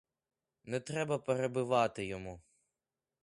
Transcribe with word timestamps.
Не 0.63 0.79
треба 0.79 1.17
перебивати 1.17 2.05
йому. 2.05 2.41